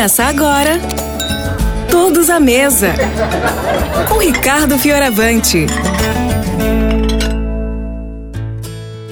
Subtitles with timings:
[0.00, 0.80] Começa agora.
[1.90, 2.94] Todos à mesa.
[4.08, 5.66] Com Ricardo Fioravante.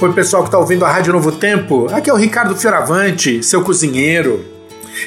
[0.01, 1.88] Oi, pessoal que está ouvindo a Rádio Novo Tempo.
[1.93, 4.43] Aqui é o Ricardo Fioravante, seu cozinheiro.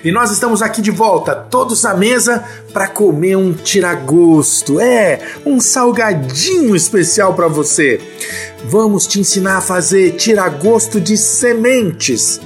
[0.04, 4.80] E nós estamos aqui de volta, todos à mesa, para comer um tiragosto.
[4.80, 8.00] É, um salgadinho especial para você.
[8.66, 12.40] Vamos te ensinar a fazer tiragosto de sementes.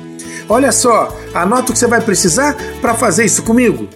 [0.47, 3.89] Olha só, anota o que você vai precisar para fazer isso comigo.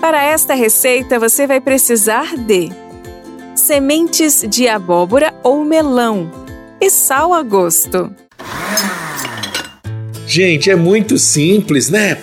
[0.00, 2.70] Para esta receita, você vai precisar de
[3.54, 6.30] sementes de abóbora ou melão
[6.80, 8.12] e sal a gosto.
[10.26, 12.18] Gente, é muito simples, né?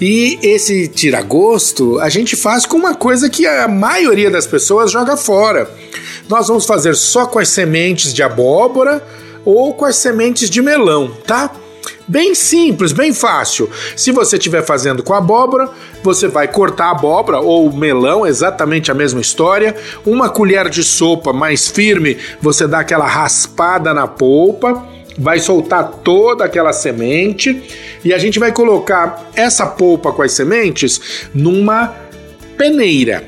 [0.00, 5.16] E esse tira-gosto a gente faz com uma coisa que a maioria das pessoas joga
[5.16, 5.70] fora.
[6.28, 9.06] Nós vamos fazer só com as sementes de abóbora
[9.44, 11.54] ou com as sementes de melão, tá?
[12.06, 13.70] Bem simples, bem fácil.
[13.96, 15.68] Se você estiver fazendo com abóbora,
[16.02, 19.76] você vai cortar a abóbora ou melão, exatamente a mesma história.
[20.04, 24.84] Uma colher de sopa mais firme, você dá aquela raspada na polpa,
[25.16, 27.62] vai soltar toda aquela semente
[28.04, 31.94] e a gente vai colocar essa polpa com as sementes numa
[32.58, 33.24] peneira.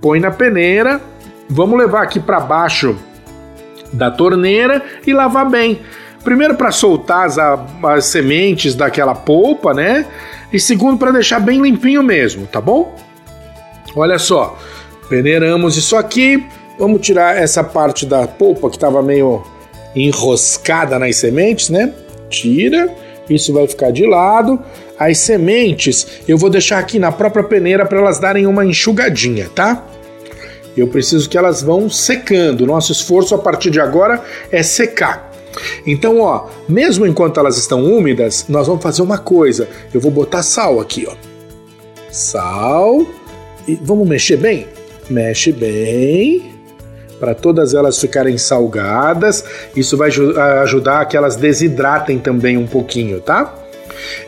[0.00, 1.00] Põe na peneira,
[1.48, 2.96] vamos levar aqui para baixo
[3.92, 5.80] da torneira e lavar bem.
[6.24, 10.06] Primeiro para soltar as, as sementes daquela polpa, né?
[10.52, 12.96] E segundo para deixar bem limpinho mesmo, tá bom?
[13.94, 14.58] Olha só,
[15.08, 16.46] peneiramos isso aqui.
[16.78, 19.44] Vamos tirar essa parte da polpa que estava meio
[19.94, 21.92] enroscada nas sementes, né?
[22.30, 22.94] Tira,
[23.28, 24.60] isso vai ficar de lado.
[24.98, 29.84] As sementes eu vou deixar aqui na própria peneira para elas darem uma enxugadinha, tá?
[30.76, 32.66] Eu preciso que elas vão secando.
[32.66, 35.27] Nosso esforço a partir de agora é secar.
[35.86, 39.68] Então, ó, mesmo enquanto elas estão úmidas, nós vamos fazer uma coisa.
[39.92, 41.14] Eu vou botar sal aqui, ó.
[42.10, 43.06] Sal.
[43.66, 44.66] E vamos mexer bem?
[45.10, 46.52] Mexe bem.
[47.18, 49.44] Para todas elas ficarem salgadas.
[49.74, 50.10] Isso vai
[50.62, 53.54] ajudar a que elas desidratem também um pouquinho, tá?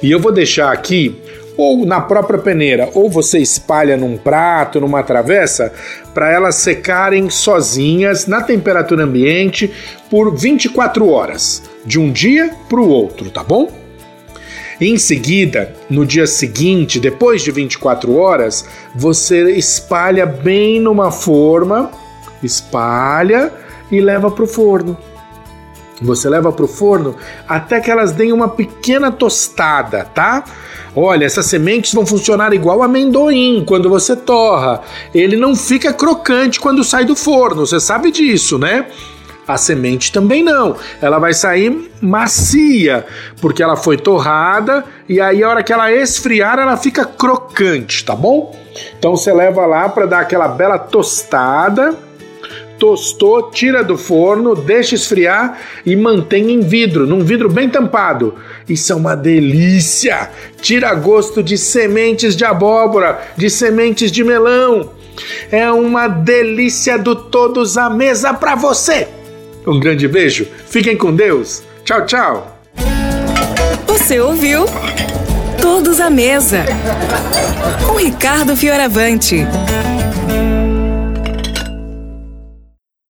[0.02, 1.20] E eu vou deixar aqui
[1.60, 5.72] ou na própria peneira, ou você espalha num prato, numa travessa,
[6.14, 9.70] para elas secarem sozinhas na temperatura ambiente
[10.10, 13.70] por 24 horas, de um dia para o outro, tá bom?
[14.80, 21.90] Em seguida, no dia seguinte, depois de 24 horas, você espalha bem numa forma,
[22.42, 23.52] espalha
[23.92, 24.96] e leva para o forno.
[26.00, 27.14] Você leva para o forno
[27.46, 30.44] até que elas deem uma pequena tostada, tá?
[30.94, 34.80] Olha, essas sementes vão funcionar igual amendoim quando você torra.
[35.14, 38.86] Ele não fica crocante quando sai do forno, você sabe disso, né?
[39.46, 40.76] A semente também não.
[41.00, 43.04] Ela vai sair macia,
[43.40, 48.14] porque ela foi torrada e aí a hora que ela esfriar, ela fica crocante, tá
[48.14, 48.56] bom?
[48.98, 52.09] Então você leva lá para dar aquela bela tostada
[52.80, 58.34] tostou, tira do forno, deixa esfriar e mantém em vidro, num vidro bem tampado.
[58.66, 60.30] Isso é uma delícia!
[60.60, 64.90] Tira gosto de sementes de abóbora, de sementes de melão.
[65.52, 69.06] É uma delícia do todos à mesa para você.
[69.66, 71.62] Um grande beijo, fiquem com Deus.
[71.84, 72.60] Tchau, tchau.
[73.86, 74.64] Você ouviu?
[75.60, 76.64] Todos à mesa.
[77.86, 79.46] Com Ricardo Fioravante.